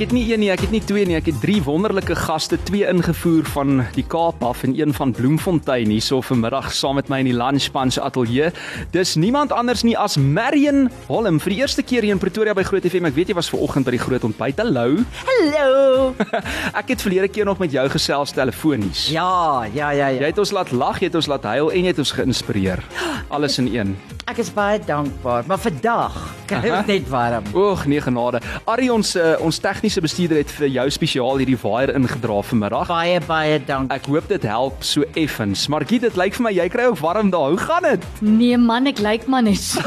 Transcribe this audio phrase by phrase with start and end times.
[0.00, 2.56] Ek het nie een nie, ek het nie twee nie, ek het drie wonderlike gaste,
[2.64, 7.18] twee ingevoer van die Kaap af en een van Bloemfontein hierso vanmiddag saam met my
[7.20, 8.48] in die Lunch Punch ateljee.
[8.94, 12.64] Dis niemand anders nie as Marion Holm vir die eerste keer hier in Pretoria by
[12.64, 13.10] Groot FM.
[13.10, 14.62] Ek weet jy was ver oggend by die groot ontbyt.
[14.64, 15.04] Hallo.
[15.20, 16.14] Hallo.
[16.80, 19.10] ek het verlede keer nog met jou gesels telefonies.
[19.12, 20.32] Ja, ja, ja, Jy ja.
[20.32, 22.80] het ons laat lag, jy het ons laat huil en jy het ons geïnspireer.
[23.28, 23.92] Alles in een.
[24.30, 27.46] Ek is baie dankbaar, maar vandag kry ek net warm.
[27.52, 28.40] Oeg, nee genade.
[28.70, 32.86] Ari ons uh, ons tegniese bestuurder het vir jou spesiaal hierdie waier ingedra vanmiddag.
[32.86, 33.90] Baie baie dank.
[33.90, 35.66] Ek hoop dit help so effens.
[35.66, 37.50] Maar Giet, dit lyk vir my jy kry ook warm daar.
[37.50, 38.06] Hoe gaan dit?
[38.22, 39.82] Nee man, ek lyk maar net so.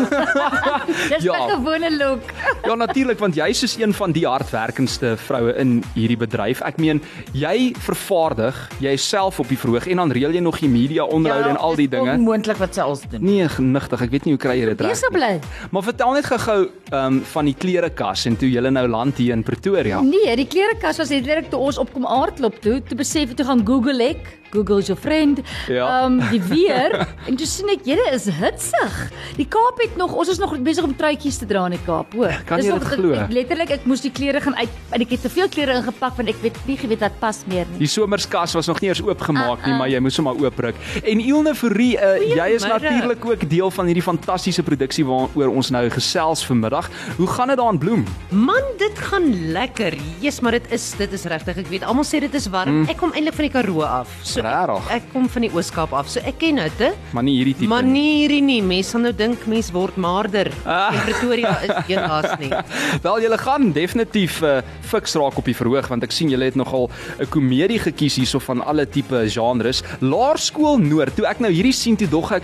[1.14, 1.32] Dis Ja.
[1.32, 1.46] ja.
[1.46, 2.34] 'n gewone look.
[2.66, 6.62] Ja natuurlik want jy is een van die hardwerkendste vroue in hierdie bedryf.
[6.62, 7.02] Ek meen,
[7.32, 11.58] jy vervaardig jouself op die verhoog en dan reël jy nog die media onderhoude en
[11.58, 12.12] al die dinge.
[12.18, 13.24] Onmoontlik wat sy als doen.
[13.24, 14.02] Nee, genigtig.
[14.02, 14.90] Ek weet nie hoe kry jy dit reg.
[14.90, 15.40] Wees so bly.
[15.72, 16.60] Maar vertel net gou-gou
[16.92, 19.93] um, van die klerekas en toe jy nou land hier in Pretoria.
[20.02, 23.66] Nee, die klerekas was letterlik toe ons opkom aardklop toe, toe besef ek toe gaan
[23.68, 24.32] Google ek.
[24.54, 25.42] Google is jou vriend.
[25.72, 25.88] Ja.
[26.04, 26.96] Ehm die weer
[27.28, 28.98] en toe sien ek julle is hitsig.
[29.40, 32.14] Die Kaap het nog ons is nog besig om truitjies te dra in die Kaap,
[32.18, 32.36] hoor.
[32.50, 33.14] Kan Dis jy dit glo?
[33.18, 35.78] Ek, ek letterlik ek moes die klere gaan uit en ek het te veel klere
[35.82, 37.82] ingepak want ek weet nie geweet wat pas meer nie.
[37.84, 39.80] Die somerskas was nog nie eers oopgemaak nie, Uh-uh.
[39.82, 40.78] maar jy moes hom maar oopruk.
[41.02, 45.72] En Ilne Fourie, uh, jy is natuurlik ook deel van hierdie fantastiese produksie waaroor ons
[45.74, 46.90] nou gesels vanmiddag.
[47.18, 48.06] Hoe gaan dit daar in Bloem?
[48.30, 49.98] Man, dit gaan lekker.
[50.22, 51.58] Jesus, maar dit is dit is regtig.
[51.64, 52.84] Ek weet almal sê dit is warm.
[52.84, 52.90] Mm.
[52.94, 54.12] Ek kom eintlik van die Karoo af.
[54.24, 54.90] So Regtig?
[54.94, 56.10] ek kom van die Ooskaap af.
[56.12, 56.92] So ek ken dit, hè.
[57.16, 57.70] Maar nie hierdie tipe.
[57.72, 58.20] Maar nie.
[58.22, 58.60] hierdie nie.
[58.66, 60.52] Mense sal nou dink mens word maarder.
[60.66, 60.94] Ah.
[60.94, 62.52] In Pretoria is geen haas nie.
[63.06, 66.60] Wel julle gaan definitief uh, fiks raak op die verhoog want ek sien julle het
[66.60, 69.84] nogal 'n komedie gekies hierso van alle tipe genres.
[70.02, 71.16] Laerskool Noord.
[71.16, 72.44] Toe ek nou hierdie sien toe dog ek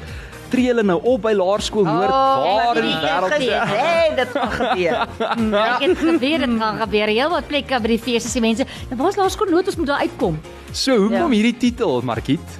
[0.50, 2.10] tree hulle nou op by Laerskool Noord.
[2.10, 3.74] Waar in die wêreld is dit?
[3.74, 4.82] Hey, dit gaan gebeur.
[4.82, 5.66] Ja.
[5.76, 7.08] Ek het gebeur dit gaan gebeur.
[7.08, 8.66] Heel wat plekke by die fees is die mense.
[8.90, 10.40] Nou waar's laerskool nood ons moet daar uitkom.
[10.72, 11.40] So, hoekom Ja.
[11.40, 12.58] hierdie titel, Markiet?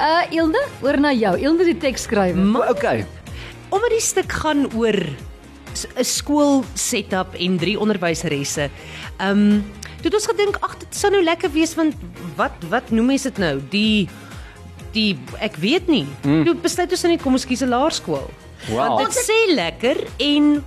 [0.00, 1.34] Uh Ilde, oor na jou.
[1.38, 2.06] Ilde die teks.
[2.10, 3.06] Maar okay.
[3.70, 4.96] Omdat die stuk gaan oor
[5.96, 8.70] 'n skool setup en drie onderwyseresse.
[9.18, 9.64] Ehm, um,
[10.02, 11.94] toe het ons gedink, ag, dit sou nou lekker wees want
[12.36, 13.60] wat wat noem mense dit nou?
[13.70, 14.08] Die
[14.92, 16.06] die ek weet nie.
[16.24, 16.44] Mm.
[16.44, 18.28] Toe besluit ons net kom ons kies 'n laerskool.
[18.68, 18.76] Wow.
[18.76, 20.64] Want dit sê lekker en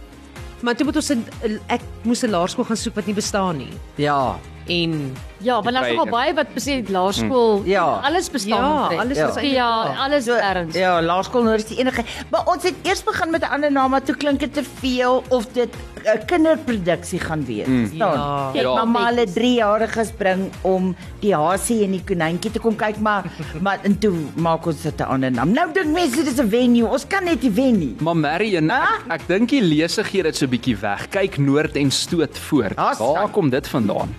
[0.63, 1.25] maar toe moet ons 'n
[1.67, 3.73] ek moes 'n laerskool gaan soek wat nie bestaan nie.
[3.95, 4.39] Ja.
[4.68, 5.13] En
[5.44, 8.00] Ja, want daar's nogal baie wat besê laerskool, Ja.
[8.03, 8.63] alles bestaan.
[8.96, 9.28] Ja, alles Ja.
[9.28, 9.97] is Ja, waar.
[9.97, 10.75] alles So, erns.
[10.75, 12.03] ja, laerskool nou is die enige.
[12.31, 15.23] Maar ons het eers begin met 'n ander naam, maar toe klink dit te veel
[15.29, 15.69] of dit
[16.06, 17.68] 'n kinderproduksie gaan wees.
[17.68, 17.90] Mm.
[17.94, 18.50] Ja.
[18.53, 18.73] Ek Ja.
[18.73, 23.23] mamma hulle 3-jariges bring om die hasie en die konyntjie te kom kyk, maar
[23.62, 25.52] maar en toe maak ons dit 'n ander naam.
[25.52, 26.88] Nou dink mense dis 'n venue.
[26.88, 27.96] Ons kan net nie wen nie.
[28.00, 29.13] Maar Marion, ek, Ah?
[29.13, 31.09] ek dink die lese gee dit so 'n bietjie weg.
[31.09, 32.75] Kyk noord en stoot voort.
[32.75, 34.16] Waar kom dit vandaan?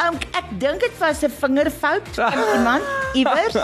[0.00, 2.82] Um, ek dink dit was 'n vingerfout van iemand
[3.14, 3.54] iewers.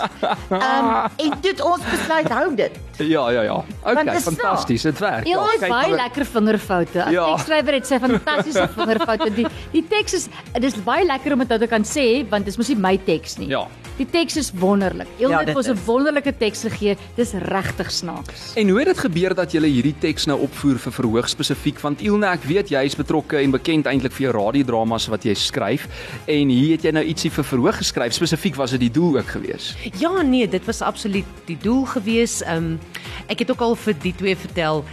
[0.51, 0.87] Um,
[1.17, 2.71] en toe het ons besluit hou dit.
[2.97, 3.63] Ja, ja, ja.
[3.83, 4.81] Okay, dit is fantasties.
[4.81, 5.25] Dit werk.
[5.25, 7.03] Ja, Ja, ons kyk baie lekker vingerfoute.
[7.05, 7.25] As Ja.
[7.35, 9.29] tekskrywer het sy fantastiese vingerfoute.
[9.33, 10.29] Die die teks is
[10.59, 13.37] dis baie lekker om dit nou te kan sê want dis mos nie my teks
[13.37, 13.47] nie.
[13.49, 13.67] Ja.
[13.97, 15.09] Die teks is wonderlik.
[15.17, 16.95] Ja, het vir ons 'n wonderlike teks gegee.
[17.15, 18.53] Dis regtig snaaks.
[18.55, 21.79] En hoe het dit gebeur dat jy hierdie teks nou opvoer vir verhoog spesifiek?
[21.79, 25.33] Want Ilne, ek weet jy is betrokke en bekend eintlik vir jou radiodramas wat jy
[25.33, 25.87] skryf
[26.25, 28.13] en hier het jy nou ietsie vir verhoog geskryf.
[28.13, 29.75] Spesifiek was dit die doel ook gewees.
[29.99, 32.41] Ja, nee, dit was absoluut die doel gewees.
[32.43, 32.79] Ehm um,
[33.27, 34.85] ek het ook al vir die twee vertel.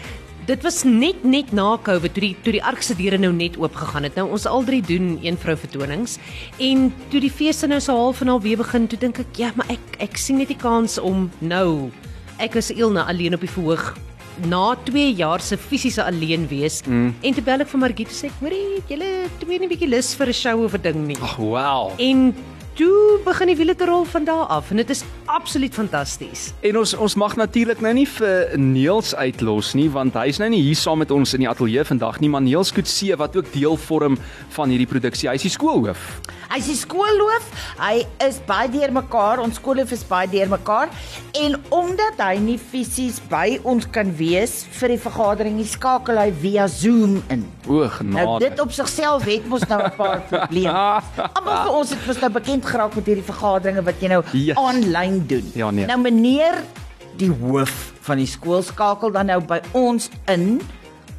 [0.45, 3.55] Dit was net net na Covid toe die toe die ark se deure nou net
[3.57, 4.19] oop gegaan het.
[4.19, 6.19] Nou ons al drie doen een vrou vertonings
[6.61, 9.53] en toe die feeste nou so half en al weer begin, toe dink ek, ja,
[9.57, 11.89] maar ek ek sien net die kans om nou
[12.45, 13.95] ek is Ilna alleen op die verhoog
[14.51, 17.15] na 2 jaar se fisiese alleen wees mm.
[17.23, 20.13] en toe bel ek vir Margit sê ek, "Moenie, julle twee nie 'n bietjie lus
[20.15, 21.93] vir 'n show of 'n ding nie." Ag, wow.
[21.97, 22.35] En
[22.75, 25.05] toe begin die wiele te rol van daar af en dit is
[25.35, 26.53] absoluut fantasties.
[26.63, 30.63] En ons ons mag natuurlik nou nie vir Neels uitlos nie want hy's nou nie
[30.63, 33.77] hier saam met ons in die ateljee vandag nie, maar Neels Kutse wat ook deel
[33.89, 34.19] vorm
[34.55, 35.29] van hierdie produksie.
[35.33, 36.05] Hy's die skoolhoof.
[36.55, 37.49] Hy's die skoolloof.
[37.81, 39.41] Hy is baie deurmekaar.
[39.43, 40.93] Ons skoolloof is baie deurmekaar
[41.41, 46.29] en omdat hy nie fisies by ons kan wees vir die vergadering, nie, skakel hy
[46.45, 47.43] via Zoom in.
[47.67, 48.15] O, genade.
[48.29, 50.71] Nou dit op sigself het mos nou 'n paar probleme.
[51.35, 54.57] Almal vir ons het mos nou bekend geraak met hierdie vergaderinge wat jy nou Yes.
[54.59, 55.51] aanlyn doen.
[55.55, 55.87] Ja, nee.
[55.87, 56.63] Nou meneer
[57.17, 60.61] die hoof van die skool skakel dan nou by ons in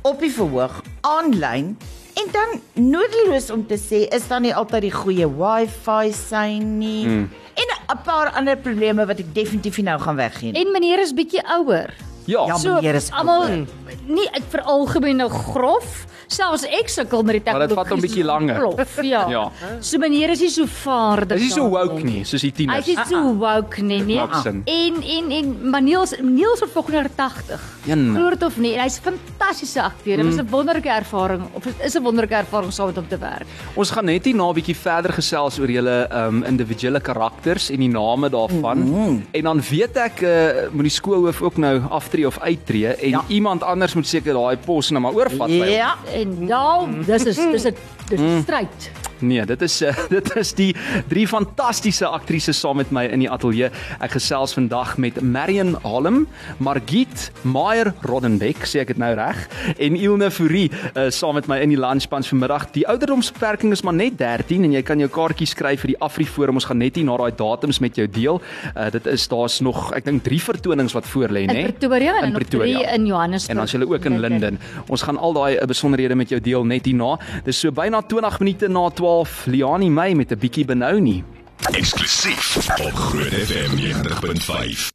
[0.06, 1.78] op die verhoog aanlyn
[2.16, 7.06] en dan nodeloos om te sê is daar nie altyd die goeie wifi sein nie.
[7.08, 7.30] Mm.
[7.56, 10.52] En 'n paar ander probleme wat ek definitief nou gaan weggee.
[10.52, 11.90] En meneer is bietjie ouer.
[11.90, 13.66] Ja, Ja, ja meneer is almal
[14.08, 18.24] nie ek veralgemeen nou grof, Selfs ek sukkel met die Maar dit vat hom bietjie
[18.26, 18.60] langer.
[18.60, 19.24] Plof, ja.
[19.30, 19.52] Ja.
[19.80, 21.38] So meneer is nie so vaardig.
[21.38, 22.88] Dis nie so woke nie, soos die Hy tieners.
[22.88, 24.20] is nie so woke nie, nee.
[24.20, 27.62] En en en maar Niels Niels word volgende jaar 80.
[27.86, 28.06] Een.
[28.16, 30.18] Glo dit of nie, en hy's 'n fantastiese akteur.
[30.18, 33.18] Dit was 'n wonderlike ervaring of dit is 'n wonderlike ervaring saam met hom te
[33.18, 33.46] werk.
[33.76, 37.80] Ons gaan net hier na 'n bietjie verder gesels oor julle um individuele karakters en
[37.80, 38.78] die name daarvan.
[38.78, 39.26] Mm -hmm.
[39.32, 40.30] En dan weet ek uh,
[40.72, 43.24] moet die skoolhoof ook nou aftree of uittreë en ja.
[43.28, 45.68] iemand anders moet seker daai pos nou maar oorvat by hom.
[45.68, 45.96] Ja.
[46.16, 47.76] En nou, dis is dis 'n
[48.10, 48.92] dis 'n stryd.
[49.26, 50.72] Nee, dit is uh, dit is die
[51.10, 53.72] drie fantastiese aktrises saam met my in die ateljee.
[54.04, 56.26] Ek gesels vandag met Marion Halm,
[56.64, 59.40] Margit Meyer Roddenbeck, sê ek dit nou reg,
[59.78, 62.68] en Ilne Fourie uh, saam met my in die lunchpans vanmiddag.
[62.76, 66.60] Die ouderdomsbeperking is maar net 13 en jy kan jou kaartjies skryf vir die Afriforum.
[66.60, 68.42] Ons gaan net hier na daai datums met jou deel.
[68.76, 71.66] Uh, dit is daar's nog ek dink 3 vertonings wat voor lê, In nê?
[71.72, 72.94] Pretoria en In nog drie Pretoria.
[72.96, 73.50] in Johannesburg.
[73.50, 74.60] En dan is hulle ook in Linden.
[74.92, 77.16] Ons gaan al daai eh, besonderhede met jou deel net hierna.
[77.46, 79.15] Dis so byna 20 minute na 12
[79.46, 81.24] Liani May met 'n bietjie benou nie.
[81.72, 84.92] Eksklusief op Groot FM 90.5.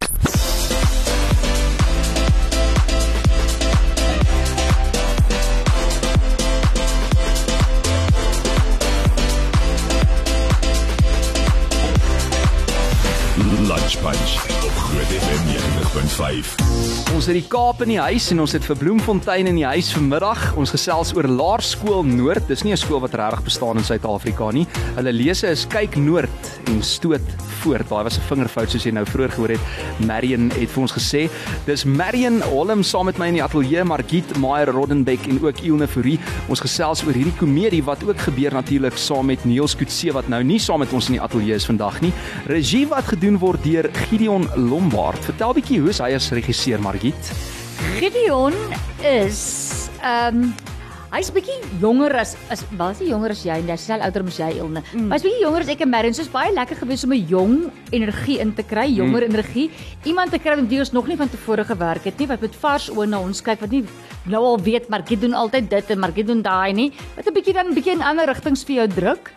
[13.69, 14.60] Lunch Punch
[14.91, 16.55] Groot FM 90.5.
[17.15, 19.93] Ons het die Kaap in die huis en ons het vir Bloemfontein in die huis
[19.95, 20.41] vanmiddag.
[20.59, 22.49] Ons gesels oor Laerskool Noord.
[22.51, 24.67] Dis nie 'n skool wat regtig bestaan in Suid-Afrika nie.
[24.97, 27.23] Hulle lese is kyk noord en stoot
[27.61, 27.89] voort.
[27.89, 29.61] Daai was 'n vingerfout soos jy nou vroeër gehoor het.
[30.07, 31.31] Marion het vir ons gesê.
[31.67, 35.87] Dis Marion Holm saam met my in die ateljee, Margit Meyer Roddenbeck en ook Ilne
[35.87, 36.19] Fourie.
[36.49, 40.43] Ons gesels oor hierdie komedie wat ook gebeur natuurlik saam met Niels Kutse wat nou
[40.43, 42.13] nie saam met ons in die ateljee is vandag nie.
[42.47, 44.49] Regie wat gedoen word deur Gideon
[44.81, 45.21] Lombard.
[45.29, 47.31] Vertel bietjie hoe is hy as regisseur Margit?
[47.99, 48.55] Gideon
[49.05, 49.41] is
[50.01, 50.53] ehm um,
[51.11, 54.39] hy's bietjie jonger as as was hy jonger as jy en hy's sel ouder as
[54.41, 54.81] jy Ilne.
[54.95, 55.11] Mm.
[55.13, 56.17] Hy's bietjie jonger as ek en Marion.
[56.17, 57.59] Soos baie lekker gewees om 'n jong
[57.93, 59.35] energie in te kry, jonger mm.
[59.35, 59.69] energie.
[60.09, 62.57] Iemand te kry met wie ons nog nie van tevore gewerk het nie, wat met
[62.65, 63.85] vars oë na ons kyk, wat nie
[64.33, 66.91] nou al weet maar Gideon doen altyd dit en maar Gideon daai nie.
[67.17, 69.29] Wat 'n bietjie dan 'n bietjie in ander rigtings vir jou druk.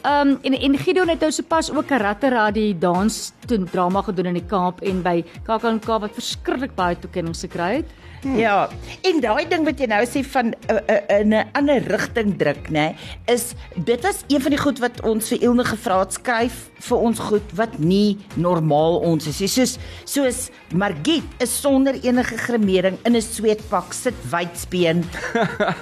[0.00, 4.30] Ehm um, en en Gideon het nou sopas ook karate radie dans toe drama gedoen
[4.30, 7.98] in die Kaap en by KAKNK wat verskriklik baie toekennings gekry het.
[8.20, 8.68] Ja,
[9.00, 12.68] en daai ding wat jy nou sê van uh, uh, in 'n ander rigting druk,
[12.68, 12.92] nê,
[13.24, 16.98] is dit is een van die goed wat ons vir Ilne gevra het skryf vir
[16.98, 19.40] ons goed wat nie normaal ons is.
[19.40, 25.04] Soos soos Margit is sonder enige gremering in 'n sweetpak sit wydspeen.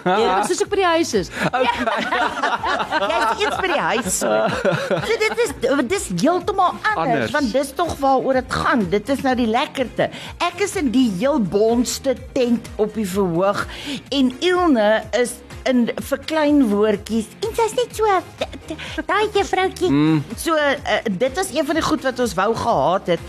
[0.05, 1.29] Ja, soos ek by die huis is.
[3.11, 4.49] Jy's iets by die huis so.
[5.09, 5.53] so dit is
[5.89, 7.31] dis heeltemal anders, Anders.
[7.31, 8.87] want dis tog waaroor dit gaan.
[8.91, 10.11] Dit is nou die lekkerte.
[10.45, 13.67] Ek is in die heel bonste tent op die verhoog
[14.15, 15.39] en Ilne is
[15.69, 18.09] in vir klein woordjies en sy's net so
[19.09, 19.91] daai juffroutjie.
[19.91, 20.21] Mm.
[20.37, 23.27] So uh, dit is een van die goed wat ons wou gehad het.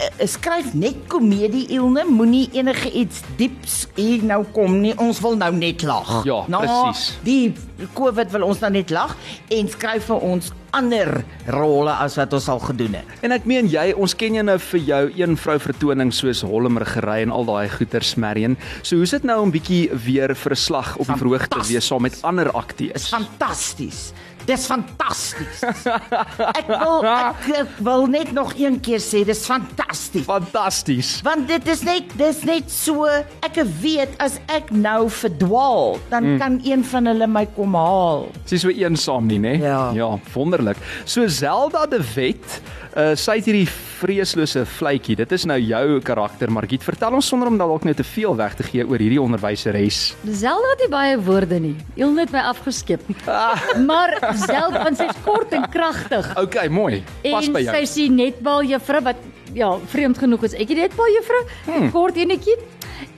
[0.00, 4.94] Uh, skryf net komedie Ilne, moenie enige iets dieps hier nou kom nie.
[5.00, 6.20] Ons wil nou net lag.
[6.28, 7.10] Ja, presies.
[7.26, 7.52] Die
[7.94, 9.16] COVID wil ons nou net lag
[9.50, 13.14] en skryf vir ons ander rolle as wat ons al gedoen het.
[13.26, 17.24] En ek meen jy, ons ken jou nou vir jou een vrou vertoning soos Holmregery
[17.24, 18.56] en al daai goeters Marion.
[18.82, 21.86] So hoe's dit nou om bietjie weer vir 'n slag op die verhoog te wees
[21.86, 23.08] saam met ander akteurs?
[23.08, 24.12] Fantasties.
[24.50, 25.60] Dis fantasties.
[25.62, 30.26] Ek wil ek, ek wil net nog een keer sê dis fantasties.
[30.26, 31.12] Fantasties.
[31.26, 33.06] Want dit is net dis net so
[33.46, 36.40] ek weet as ek nou verdwaal, dan mm.
[36.42, 38.26] kan een van hulle my kom haal.
[38.42, 39.54] Sy is so eensaam nie, né?
[39.62, 39.78] Ja.
[39.94, 40.80] Ja, wonderlik.
[41.04, 42.58] So Zelda de Wet,
[42.96, 43.68] uh, sy het hierdie
[44.00, 45.16] vreeslose vletjie.
[45.20, 46.82] Dit is nou jou karakter, Margit.
[46.84, 50.00] Vertel ons sonder om dalk net te veel weg te gee oor hierdie onderwyseres.
[50.24, 51.74] Zelda het nie baie woorde nie.
[52.00, 53.04] Ilne het my afgeskep.
[53.90, 54.16] maar
[54.46, 56.26] Zelda want sy's kort en kragtig.
[56.40, 57.02] Okay, mooi.
[57.22, 57.76] Pas en by jou.
[57.76, 59.16] sy sien netbal juffrou wat
[59.54, 60.54] ja, vreemd genoeg is.
[60.54, 61.90] Ek het netbal juffrou, hmm.
[61.94, 62.58] kort enetjie.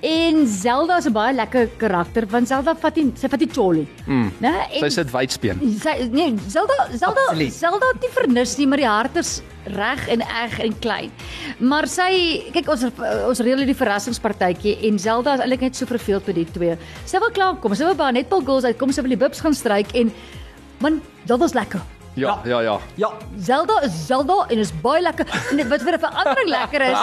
[0.03, 3.87] En Zelda is 'n baie lekker karakter want Zelda vat nie sy vat nie cholly.
[4.07, 4.33] Mm.
[4.41, 4.53] Né?
[4.81, 5.59] Sy sit wydspeen.
[5.79, 7.53] sy nee, Zelda Zelda Absoluut.
[7.53, 11.11] Zelda het nie vernis nie, maar die hart is reg en eg en klein.
[11.59, 12.85] Maar sy kyk ons
[13.29, 16.77] ons reël die verrassingspartytjie en Zelda is eintlik net so verveeld met die twee.
[17.07, 17.75] Sy wil klaar kom.
[17.75, 20.11] Sy wil by haar netbal girls uitkom, sy wil die bibs gaan stryk en
[20.83, 21.81] man, dit was lekker.
[22.15, 22.75] Ja, ja, ja.
[23.01, 23.09] Ja,
[23.41, 25.25] Zelda is Zelda en is baie lekker.
[25.51, 26.99] En dit- wat vir 'n verandering lekker is,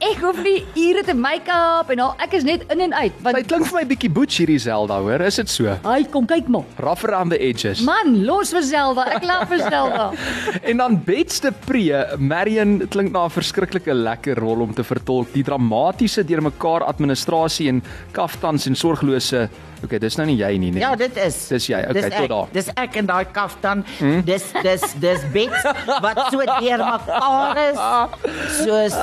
[0.00, 3.12] ek hoef nie ure te make-up en al ek is net in en uit.
[3.20, 5.20] Want klink vir my bietjie butch hierdie Zelda, hoor.
[5.20, 5.68] Is dit so?
[5.84, 6.64] hy kom kyk maar.
[6.80, 7.82] Rough around the edges.
[7.84, 9.04] Man, los vir Zelda.
[9.04, 10.12] Ek lag vir Zelda.
[10.70, 15.28] En dan Betste Pre, Marion klink na 'n verskriklike lekker rol om te vertolk.
[15.34, 19.48] Die dramatiese deurmekaar administrasie en kaftans en sorglose
[19.84, 20.80] Okay, dis nou nie jy nie, nee.
[20.80, 21.48] Ja, dit is.
[21.48, 21.80] Dis jy.
[21.88, 22.46] Okay, dis tot daar.
[22.52, 23.84] Dis ek in daai kaftan.
[23.98, 24.22] Hmm?
[24.24, 25.64] Dis dis dis bits
[26.04, 27.82] wat so deur mekaar is.
[28.62, 28.96] Soos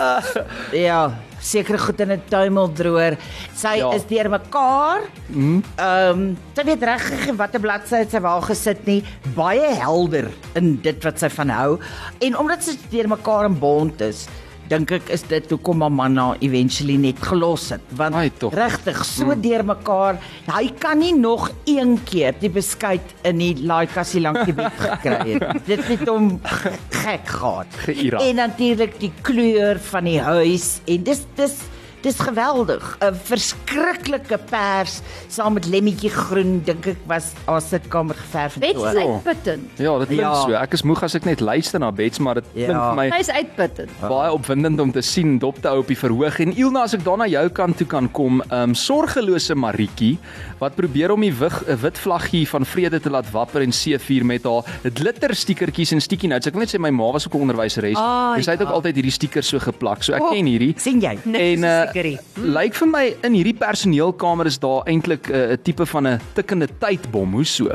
[0.73, 1.01] ja,
[1.41, 3.17] sekere goed in 'n tuimeldroër.
[3.55, 3.91] Sy Ja.
[3.93, 5.01] is deur mekaar.
[5.33, 7.05] Ehm um, sy weet reg
[7.37, 9.03] watter bladsy sy waar gesit nie.
[9.35, 11.79] Baie helder in dit wat sy van hou.
[12.21, 14.27] En omdat sy deur mekaar in bond is,
[14.71, 17.83] dink ek is dit hoekom mamma na eventually net gelos het.
[17.99, 18.15] Want
[18.55, 19.41] regtig so mm.
[19.43, 24.55] deur mekaar hy kan nie nog een keer die beskuit in die laaikassie langs die
[24.55, 25.59] bed gekry het.
[25.71, 26.33] Dit het hom
[27.01, 27.77] gek gehad.
[28.21, 31.59] En natuurlik die kleur van die huis en dis dis
[32.01, 38.55] dis geweldig 'n verskriklike pers saam met lemmetjie groen dink ek was haar sitkamer geverf
[38.55, 39.69] en Bets so is uitputtend.
[39.77, 40.33] Ja, dit klink Ja.
[40.41, 40.51] so.
[40.53, 42.87] Ek is moeg as ek net luister na Bets, maar dit klink Ja.
[42.89, 43.89] vir my Sy is uitputtend.
[44.01, 46.39] baie opwindend om te sien dop te hou op die verhoog.
[46.39, 50.17] En Ilna, as ek dan na jou kant toe kan kom, ehm um, sorgelose Maritjie
[50.59, 54.25] wat probeer om die wig, 'n wit vlaggie van vrede te laat wapper en seevier
[54.25, 56.47] met haar glitter stiekertjies en sticky notes.
[56.47, 57.97] Ek wil net sê my ma was ook 'n onderwyseres.
[57.97, 58.65] En sy het ja.
[58.65, 60.03] ook altyd hierdie stickers so geplak.
[60.03, 60.73] So ek Oh, ken hierdie.
[60.77, 62.19] sien jy En uh, stickerie.
[62.41, 66.67] lyk vir my in hierdie personeelkamer is daar eintlik 'n uh, tipe van 'n tikkende
[66.79, 67.31] tydbom.
[67.33, 67.69] Hoe so?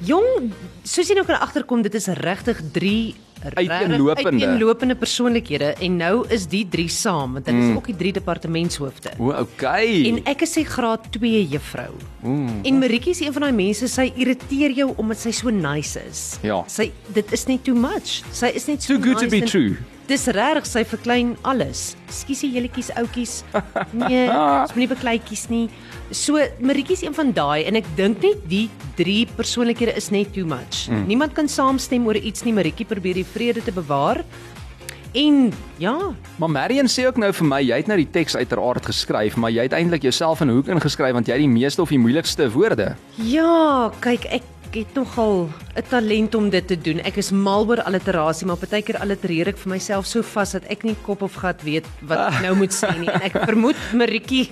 [0.00, 0.52] Jong,
[0.84, 3.14] soos jy nou kan agterkom, dit is regtig 3
[3.54, 4.46] Uiteenlopende.
[4.46, 9.10] uiteenlopende persoonlikhede en nou is die drie saam want hulle is ook die drie departementshoofde.
[9.18, 10.06] O, okay.
[10.10, 11.92] En ek is sy graad 2 juffrou.
[12.22, 12.64] Mm.
[12.64, 16.38] En Maritjie is een van daai mense, sy irriteer jou omdat sy so nice is.
[16.42, 16.64] Ja.
[16.66, 18.22] Sy dit is net too much.
[18.32, 19.76] Sy is net so Too good to nice be en- true.
[20.08, 21.92] Dis reg, sy verklein alles.
[22.08, 23.42] Skiesie juletjies, oudjies.
[23.92, 25.66] Nee, ons moenie bekleitjies nie.
[26.16, 30.32] So Maritjie is een van daai en ek dink net die drie persoonlikhede is net
[30.32, 30.86] too much.
[30.88, 31.04] Mm.
[31.10, 32.56] Niemand kan saamstem oor iets nie.
[32.56, 34.22] Maritjie probeer die vrede te bewaar.
[35.12, 35.94] En ja,
[36.36, 39.50] Maar Marion sê ook nou vir my, jy het nou die teks uiteraard geskryf, maar
[39.52, 41.98] jy het eintlik jouself in 'n hoek ingeskryf want jy het die meeste of die
[41.98, 42.94] moeilikste woorde.
[43.16, 44.42] Ja, kyk, ek
[44.74, 47.00] het nogal 'n talent om dit te doen.
[47.00, 50.82] Ek is mal oor alliterasie, maar partykeer allitereer ek vir myself so vas dat ek
[50.82, 53.08] nie kop of gat weet wat ek nou moet sê nie.
[53.08, 54.50] En ek vermoed Maritjie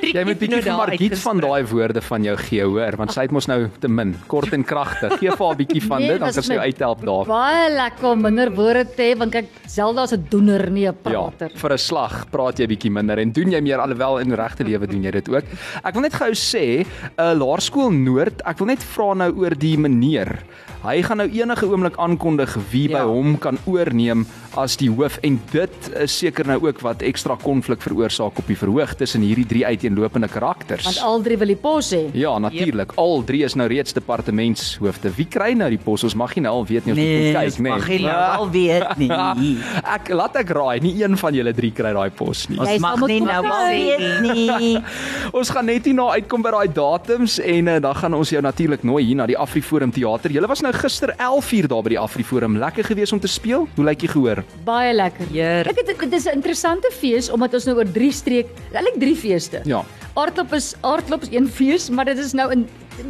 [0.00, 3.30] Jy moet bietjie vir Margit van daai woorde van jou gee, hoor, want sy het
[3.34, 5.18] mos nou te min, kort en kragtig.
[5.20, 7.26] Gee vir haar 'n bietjie van dit, dan kan sy uithelp daar.
[7.26, 11.22] Baie lekker om minder woorde te hê want kyk Zelda's 'n doener nie 'n Ja,
[11.28, 11.50] prater.
[11.54, 14.86] vir 'n slag praat jy bietjie minder en doen jy meer alhoewel in regte lewe
[14.86, 15.44] doen jy dit ook.
[15.84, 16.86] Ek wil net gou sê, 'n
[17.18, 20.38] uh, Laerskool Noord, ek wil net vra nou oor die meneer.
[20.82, 23.04] Hy gaan nou enige oomblik aankondig wie by Ja.
[23.06, 27.80] hom kan oorneem as die hoof en dit is seker nou ook wat ekstra konflik
[27.80, 30.84] veroorsaak op die verhoog tussen hierdie drie uiteenlopende karakters.
[30.84, 32.02] Want al drie wil die pos hê.
[32.16, 32.92] Ja, natuurlik.
[32.94, 32.98] Yep.
[32.98, 35.12] Al drie is nou reeds departementshoofde.
[35.16, 36.04] Wie kry nou die pos?
[36.06, 37.72] Ons mag nie nou al weet nie of nee ons kyk, nee.
[37.72, 39.10] mag jy nou al weet nie
[39.96, 42.58] Ek laat ek raai, nie een van julle drie kry daai pos nie.
[42.58, 44.72] Jy ons sal mag nie nou al weet nie
[45.38, 48.42] Ons gaan net hier na uitkom by daai datums en uh, dan gaan ons jou
[48.44, 50.34] natuurlik nooi hier na die Afriforum teater.
[50.34, 52.58] Julle was nou gister 11uur daar by die Afriforum.
[52.60, 53.66] Lekker gewees om te speel.
[53.76, 54.42] Hoe lyk jy gehoor?
[54.66, 55.30] Baie lekker.
[55.32, 55.70] Heer.
[55.70, 59.16] Ek het dit is 'n interessante fees omdat ons nou oor drie streek, eintlik drie
[59.16, 59.61] feeste.
[59.64, 59.84] Ja.
[60.14, 62.68] Aardklop is aardklop is een fees, maar dit is nou in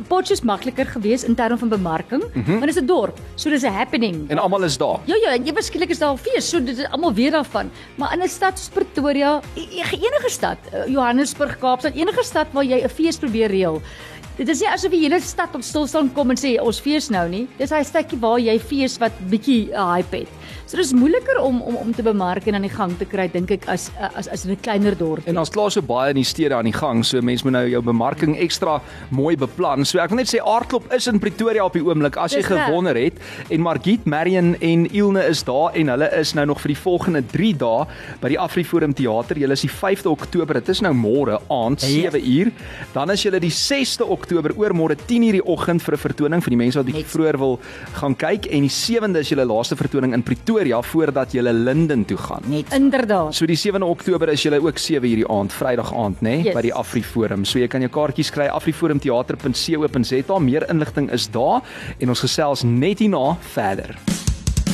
[0.08, 2.58] Potchefstroom makliker gewees in terme van bemarking, mm -hmm.
[2.60, 4.30] want dit is 'n dorp, so dis 'n happening.
[4.30, 4.98] En almal is daar.
[5.04, 7.70] Ja ja, en jy beskiklik is daar 'n fees, so dit is almal weet daarvan.
[7.94, 12.46] Maar in 'n stad soos Pretoria, e- e- enige stad, eh, Johannesburg, Kaapstad, enige stad
[12.52, 13.82] waar jy 'n fees probeer reël.
[14.38, 17.26] Dit is nie asof die hele stad op stilstaan kom en sê ons fees nou
[17.28, 17.42] nie.
[17.58, 20.28] Dis daai stukkie waar jy fees wat bietjie 'n hype het.
[20.66, 23.50] So dis moeiliker om om om te bemark en aan die gang te kry dink
[23.50, 25.26] ek as as as in 'n kleiner dorp.
[25.28, 27.68] En ons klaar so baie in die stede aan die gang, so mense moet nou
[27.68, 29.84] jou bemarking ekstra mooi beplan.
[29.84, 32.46] So ek wil net sê Aardklop is in Pretoria op die oomblik as jy Dis
[32.46, 33.12] gewonder het.
[33.50, 37.22] En Margit, Marion en Ilne is daar en hulle is nou nog vir die volgende
[37.26, 37.86] 3 dae
[38.20, 39.36] by die Afriforum teater.
[39.36, 40.54] Julle is die 5de Oktober.
[40.54, 42.10] Dit is nou môre aand Ja.
[42.10, 42.50] 7 uur.
[42.94, 46.56] Dan is julle die 6de Oktober oormôre 10:00 die oggend vir 'n vertoning vir die
[46.56, 47.58] mense wat bietjie vroeër wil
[47.94, 52.16] gaan kyk en die 7de is julle laaste vertoning in Pretoria voordat julle Linden toe
[52.16, 52.42] gaan.
[52.46, 53.34] net Inderdaad.
[53.34, 56.54] So die 7de Oktober is julle ook 7 hierdie aand, Vrydag aand, nê, nee, Yes.
[56.54, 57.44] by die Afriforum.
[57.44, 60.38] So jy kan jou kaartjies kry afriforumteater.co.za.
[60.38, 61.62] Meer inligting is daar
[61.98, 63.96] en ons gesels net hierna verder.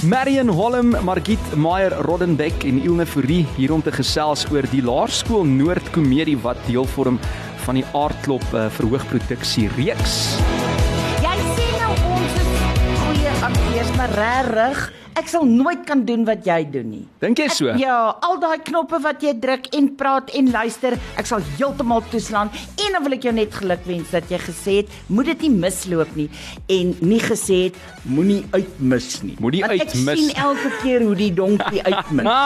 [0.07, 5.43] Marion Holm, Margit Meyer Roddenbeck en Ilne Fourie hier om te gesels oor die Laerskool
[5.45, 7.19] Noord komedie wat deel vorm
[7.69, 10.15] van die Aardklop uh, verhoogproduksie reeks.
[11.21, 12.55] Jy sê nou ons is
[13.03, 14.81] goeie akteurs, maar regtig,
[15.19, 17.05] ek sal nooit kan doen wat jy doen nie.
[17.23, 17.73] Dink jy so?
[17.81, 22.51] Ja, al daai knoppe wat jy druk en praat en luister, ek sal heeltemal toeslaan
[22.85, 26.15] en dan wil ek jou net gelukwens dat jy gesê het moed dit nie misloop
[26.19, 26.29] nie
[26.79, 29.35] en nie gesê het moenie uitmis nie.
[29.43, 30.07] Moenie uitmis.
[30.07, 32.27] Ek sien elke keer hoe die donkie uitmis.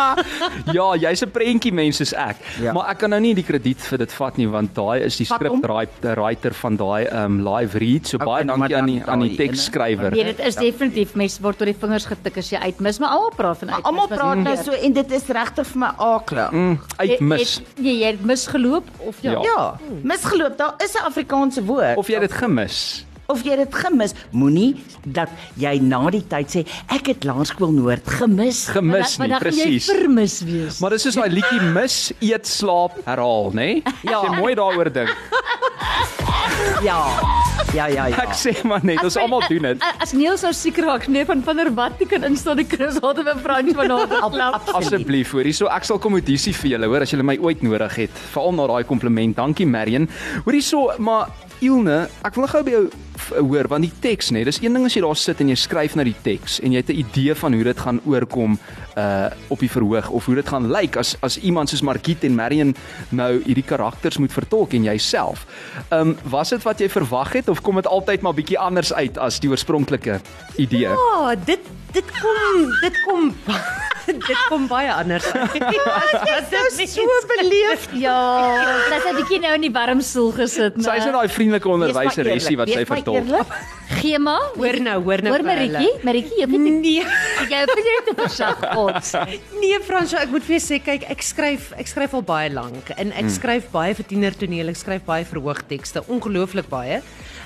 [0.73, 2.39] Ja, jy's 'n prentjie mens soos ek.
[2.63, 2.73] Ja.
[2.73, 5.27] Maar ek kan nou nie die krediet vir dit vat nie want daai is die
[5.29, 8.07] scriptwriter van daai um live read.
[8.09, 10.15] So Okay, baie maar dankie aan die aan die teksskrywer.
[10.15, 13.33] Nee, dit is definitief mens word tot die vingers getik as jy uitmis, maar almal
[13.37, 13.87] praat van uitmis.
[13.91, 16.51] Almal praat nou so en dit is regtig vir my aaklig.
[16.51, 17.55] Mm, uitmis.
[17.55, 19.31] Het- het- Nee, jy het misgeloop of ja.
[19.31, 19.41] Ja.
[19.43, 20.57] Ja, misgeloop.
[20.59, 21.97] Daar is 'n Afrikaanse woord.
[21.97, 23.07] Of jy het dit gemis.
[23.27, 28.09] of jy dit gemis, moenie dat jy na die tyd sê ek het Laerskool Noord
[28.09, 28.67] gemis.
[28.69, 29.85] Gemis Maar nie, dan gaan jy presies.
[29.91, 30.79] vermis wees.
[30.81, 33.55] Maar dis soos daai liedjie mis, eet, slaap, herhaal, nê?
[33.55, 33.83] Nee?
[34.03, 34.21] Ja.
[34.23, 35.17] Jy mooi daaroor dink.
[36.83, 36.99] Ja.
[37.73, 38.17] Ja, ja, ja.
[38.21, 39.85] Ek sê maar net, ons almal doen dit.
[40.03, 42.99] As Neil sou seker raak nee van van der Walt nie kan instaan die Chris
[43.01, 44.69] Hotte vir Frans vanaand klap.
[44.77, 47.97] Asseblief hoor, hierso ek sal kom audisie vir julle hoor as julle my ooit nodig
[48.05, 48.21] het.
[48.35, 49.37] Veral na daai kompliment.
[49.39, 50.09] Dankie Marion.
[50.45, 52.85] Hoor hierso, maar Ilne, ek wil nou gou by jou
[53.31, 55.97] hoor want die teks nê, dis een ding as jy daar sit en jy skryf
[55.97, 58.59] na die teks en jy het 'n idee van hoe dit gaan oorkom
[58.97, 62.35] uh op die verhoog of hoe dit gaan lyk as as iemand soos Margit en
[62.35, 62.75] Marion
[63.11, 65.47] nou hierdie karakters moet vertolk en jouself.
[65.89, 68.93] Ehm um, was dit wat jy verwag het of kom dit altyd maar bietjie anders
[68.93, 70.21] uit as die oorspronklike
[70.57, 70.89] idee?
[70.89, 71.61] Ja, dit
[71.93, 73.33] dit kom dit kom
[74.07, 75.53] dit kom baie anders uit.
[76.51, 77.85] Dit is so beleef.
[77.95, 78.17] Ja,
[78.91, 82.57] sy's 'n bietjie nou in die warm stoel gesit, Sy is nou daai vriendelike onderwyseresie
[82.59, 83.47] wat sy vertolk.
[84.03, 85.33] Gema, Hoor nou, hoor nou.
[85.35, 85.45] Hoor.
[85.47, 87.05] Maritjie, Maritjie, jy weet Nee.
[87.51, 87.71] jy het
[88.09, 89.13] dit versag God.
[89.61, 92.91] Nee Fransjo, ek moet vir jou sê kyk, ek skryf ek skryf al baie lank
[92.97, 97.03] en ek skryf baie vir tienertoneel, ek skryf baie verhoogtekste, ongelooflik baie.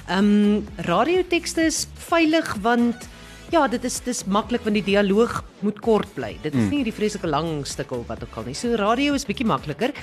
[0.08, 3.08] Ehm um, radiotekste is veilig want
[3.52, 6.32] ja, dit is dis maklik want die dialoog moet kort bly.
[6.42, 8.56] Dit is nie die vreeslike lang stukke of wat ook al nie.
[8.58, 9.94] So radio is bietjie makliker.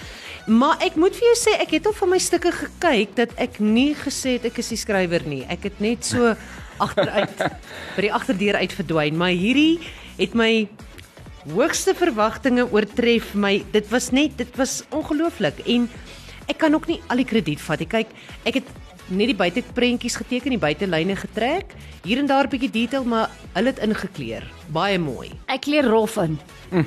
[0.48, 3.60] Maar ek moet vir jou sê ek het al van my stukke gekyk dat ek
[3.64, 5.44] nie gesê het ek is die skrywer nie.
[5.52, 6.34] Ek het net so
[6.86, 7.44] agteruit
[7.96, 9.80] by die agterdeur uit verdwyn, maar hierdie
[10.18, 10.68] het my
[11.52, 13.58] hoogste verwagtinge oortref my.
[13.76, 15.90] Dit was net dit was ongelooflik en
[16.52, 17.92] ek kan ook nie al die krediet vat nie.
[17.92, 18.16] Kyk,
[18.48, 18.74] ek het
[19.08, 23.70] net die buiteprentjies geteken, die buitelyne getrek, hier en daar 'n bietjie detail, maar hulle
[23.70, 24.44] het ingekleur.
[24.72, 25.32] Baie mooi.
[25.52, 26.38] Ek kleer rof in.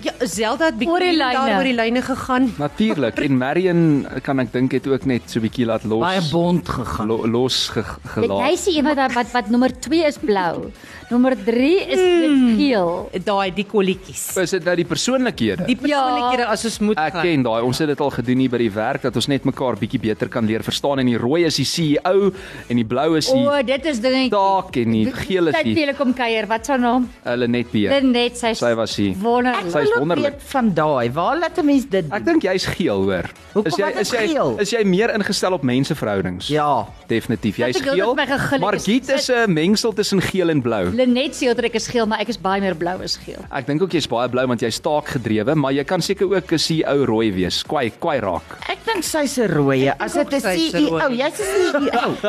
[0.03, 1.57] Ja, Zelda het bietjie Oor die daar lyne.
[1.61, 2.49] oor die lyne gegaan.
[2.59, 3.83] Natuurlik en Marion
[4.27, 6.01] kan ek dink het ook net so 'n bietjie laat los.
[6.03, 7.07] baie bond gegaan.
[7.07, 8.49] lo, los ge, Dit gelaat.
[8.51, 10.73] hy sê iemand wat wat, wat nommer 2 is blou.
[11.11, 12.57] Nommer 3 is Hmm.
[12.59, 13.11] geel.
[13.25, 14.37] Daai die kolletjies.
[14.37, 15.65] Is dit nou die persoonlikhede?
[15.67, 17.63] Die persoonlikhede as ons moet Ek ken daai.
[17.63, 20.29] Ons het dit al gedoen hier by die werk dat ons net mekaar bietjie beter
[20.29, 22.33] kan leer verstaan en die rooi is die CEO
[22.69, 24.31] en die blou is die O, dit is dingetjie.
[24.31, 26.47] taak en die geel is die telekom kuier.
[26.49, 27.09] Wat sou naam?
[27.23, 27.91] hulle net weer.
[27.91, 28.53] Lenet sy.
[28.55, 29.11] Sy was hier.
[29.11, 29.71] Ek wonderlik.
[29.73, 30.35] Sy is wonderlik.
[30.41, 31.11] van daai.
[31.13, 33.25] Waar laat 'n mens dit Ek dink jy's geel hoor.
[33.55, 34.57] Hoekom Is jy is jy geel?
[34.61, 36.49] is jy meer ingestel op menseverhoudings?
[36.49, 36.87] Ja.
[37.09, 37.57] Definitief.
[37.57, 38.15] Jy's geel.
[38.15, 38.61] my gegil is.
[38.61, 40.91] Margit is 'n mengsel tussen geel en blou.
[40.95, 43.45] Lenet sê dat ek is geel, maar ek is baie meer blou as geel.
[43.51, 46.59] Ek dink ook jy's baie blou want jy's taakgedrewe, maar jy kan seker ook 'n
[46.59, 47.63] CEO rooi wees.
[47.63, 48.43] Kwai, kwai raak.
[48.69, 49.95] Ek dink sy's 'n rooie.
[49.99, 51.17] As dit 'n CEO, rooi.
[51.17, 52.17] jy's 'n CEO.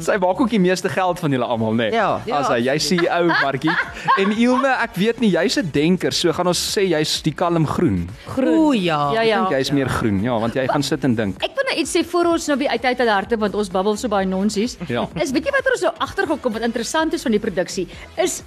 [0.00, 1.90] Sy maak ook die meeste geld van julle almal, né?
[1.92, 2.20] Ja.
[2.32, 6.46] As hy jy CEO Margit en Ilne, ek weet nie, jy's 'n denker, so gaan
[6.46, 8.08] ons sê jy's die kalm groen.
[8.36, 9.12] O ja.
[9.12, 9.38] Ja Ek ja.
[9.40, 11.42] dink jy's meer groen, ja, want jy gaan sit en dink.
[11.42, 13.68] Ek wil nou iets sê voor ons nou weer uit uit uit harte want ons
[13.68, 14.76] babbel so baie nonsies.
[14.88, 15.08] Ja.
[15.14, 18.42] Is weet jy wat ons nou agtergekom wat interessant is van die produksie is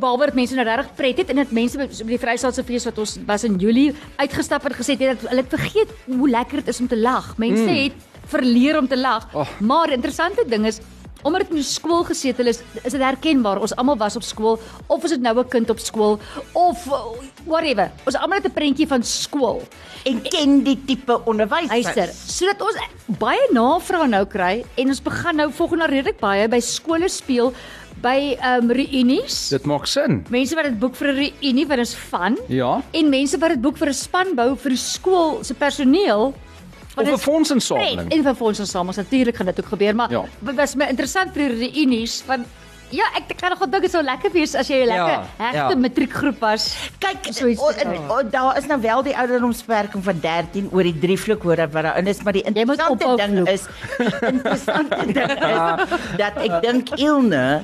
[0.00, 2.86] behalwe dat mense nou regtig pret het en dat mense by by die Vrystaatse fees
[2.88, 6.62] wat ons was in Julie uitgestap en gesê het dat hulle het vergeet hoe lekker
[6.62, 7.34] dit is om te lag.
[7.38, 7.78] Mense mm.
[7.84, 9.28] het verleer om te lag.
[9.34, 9.48] Oh.
[9.60, 10.80] Maar die interessante ding is
[11.24, 13.58] omdat ek in skool gesetel is, is dit herkenbaar.
[13.64, 16.18] Ons almal was op skool of is dit nou 'n kind op skool
[16.52, 16.84] of
[17.48, 17.90] whatever.
[18.06, 19.62] Ons almal het 'n prentjie van skool.
[20.04, 21.68] En ken die tipe onderwys.
[21.68, 22.76] Luister, sodat ons
[23.18, 27.52] baie navrae nou kry en ons begin nou volgende jaar redelik baie by skole speel
[28.02, 29.48] by ehm um, reunies.
[29.48, 30.24] Dit maak sin.
[30.28, 32.82] Mense wat dit boek vir 'n reunie wat is van Ja.
[32.92, 36.34] en mense wat dit boek vir 'n spanbou vir die skool se personeel.
[36.96, 38.12] Of 'n fondsinsameling.
[38.12, 38.34] En vir
[38.66, 40.24] saam, natuurlik gaan dit ook gebeur, maar Ja.
[40.40, 42.46] dit was my interessant vir die reunies want
[42.90, 45.26] ja, ek ek kan nog dink dit sou lekker wees as jy 'n lekker Ja,
[45.38, 45.74] hegte ja.
[45.76, 46.76] matriekgroep was.
[46.98, 47.16] Kyk,
[47.58, 47.72] o,
[48.14, 52.06] o, daar is nou wel die ouderdomsbeperking van 13 oor die drie vloekwoorde wat daarin
[52.06, 53.48] is, maar die interessante ding vloek.
[53.48, 53.66] is
[54.20, 57.62] interessante ding is dat ek dink Ilne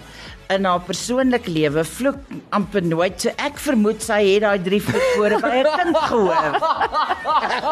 [0.50, 2.18] in haar persoonlike lewe vloek
[2.54, 3.20] amper nooit.
[3.22, 6.52] So ek vermoed sy het daai drie vloekwoorde by 'n kind gehoor.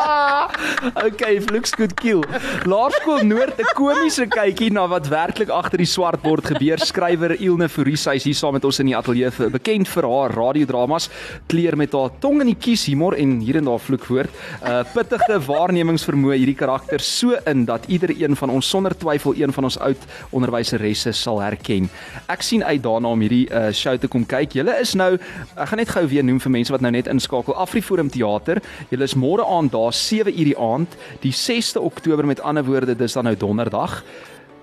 [1.09, 2.23] okay, vloeks goed kiel.
[2.71, 6.79] Laerskool Noord 'n komiese kykie na wat werklik agter die swart bord gebeur.
[6.79, 10.31] Skrywer Ilne Forisa is hier saam met ons in die ateljee vir bekend vir haar
[10.31, 11.09] radiodramas,
[11.49, 14.31] kleer met haar tong in die kies humor en hier en daar vloekwoord.
[14.63, 19.35] 'n uh, Pittige waarnemingsvermoë hierdie karakter so in dat ieder een van ons sonder twyfel
[19.35, 21.91] een van ons oud onderwyseresse sal herken.
[22.29, 24.55] Ek sien uit daarna om hierdie uh, show te kom kyk.
[24.61, 25.15] Julle is nou,
[25.57, 27.57] ek gaan net gou weer noem vir mense wat nou net inskakel.
[27.57, 28.63] Afriforum Theater.
[28.93, 32.97] Julle is môre aand daar 7 uur die aand, die 6de Oktober met ander woorde,
[32.97, 34.03] dis dan nou donderdag.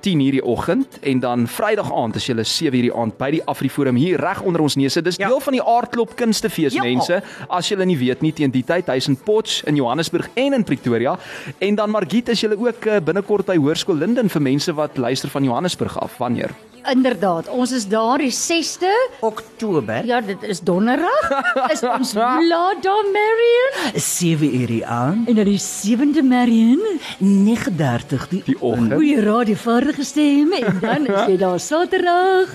[0.06, 3.30] 10 uur die oggend en dan Vrydag aand as jy 7 uur die aand by
[3.34, 5.02] die Afriforum hier reg onder ons neuse.
[5.02, 5.28] Dis Ja.
[5.32, 6.84] deel van die Aardklop Kunstefees Ja.
[6.84, 7.22] mense.
[7.50, 10.64] As jy nie weet nie teen die tyd hy's in Potch in Johannesburg en in
[10.64, 11.18] Pretoria
[11.60, 15.30] en dan Margriet is jy ook uh, binnekort by Hoërskool Linden vir mense wat luister
[15.30, 16.18] van Johannesburg af.
[16.18, 16.52] Wanneer?
[16.86, 18.92] Inderdaad, ons is daar die 6de.
[19.22, 21.32] Oktober, Ja, dit is donderdag.
[21.74, 26.80] Is ons laat daar Marion 7 uur aand, en dan die 7de Marion.
[27.20, 28.94] 9:30 die, Die oggend.
[28.94, 32.50] Goeie radiovaardige stem en dan is jy daar Saterdag.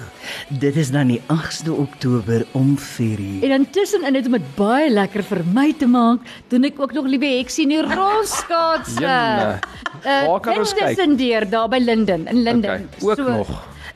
[0.48, 3.42] Dit is dan die 8de Oktober om 4 uur.
[3.42, 6.92] En dan tussenin het om dit baie lekker vir my te maak, doen ek ook
[6.92, 9.00] nog liewe heksie in die rolskaatse.
[9.00, 9.59] Jenne.
[10.05, 10.87] Waar kan ons kyk?
[10.94, 12.88] Tussen deur daar by Linden in Linden.
[13.00, 13.50] Okay, ook nog.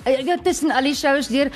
[0.04, 1.48] Eh, Ja, tussen al die shows deur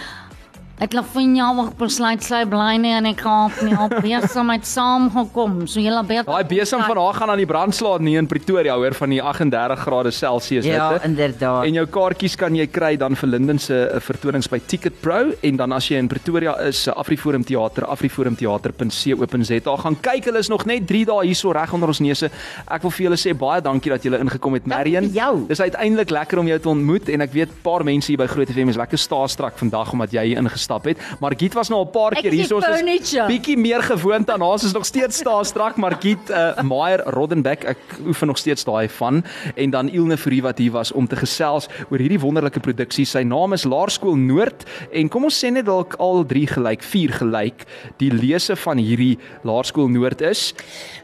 [0.79, 4.67] Ek lag van jou besluit sy bly nie en ek gaan nie op besig met
[4.67, 5.67] saam gekom.
[5.67, 8.95] So jy laat Daai besem van haar gaan aan die brandslaat nie in Pretoria hoor
[8.95, 11.07] van die 38 grade Celsius Ja, hitte.
[11.09, 11.64] inderdaad.
[11.67, 15.33] En jou kaartjies kan jy kry dan vir Linden se uh, vertonings by Ticket Pro
[15.43, 20.25] en dan as jy in Pretoria is, uh, Afriforum Theater, afriforumtheater.co.za gaan kyk.
[20.31, 22.31] Hulle is nog net 3 dae hierso reg onder ons neuse.
[22.71, 25.11] Ek wil vir julle sê baie dankie dat julle ingekom het, Marion.
[25.49, 28.27] Dis uiteindelik lekker om jou te ontmoet en ek weet 'n paar mense hier by
[28.27, 30.38] Groot FM is lekker staastrak vandag omdat jy hier
[30.69, 31.21] ingestap het.
[31.21, 32.55] Maar Giet was nou al 'n paar keer hier.
[32.55, 34.51] Ons is bietjie meer gewoond aan haar.
[34.51, 38.89] Ons is nog steeds staastrak, maar Giet uh, Meyer Roddenbeck, ek oefen nog steeds daai
[38.89, 43.05] van en dan Ilne Fourie wat hier was om te gesels oor hierdie wonderlike produksie.
[43.05, 47.13] Sy naam is Laerskool Noord en kom ons sê net dalk al 3 gelyk, 4
[47.13, 47.65] gelyk.
[47.97, 50.55] Die lese van hierdie Laerskool Noord is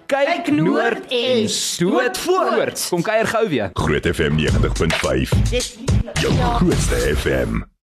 [0.06, 2.86] Kyk Noord en stoot voort.
[2.90, 3.70] Kom kuier gou weer.
[3.72, 5.32] Groot FM 90.5.
[5.50, 5.76] Dis
[6.20, 7.64] Jou grootste FM.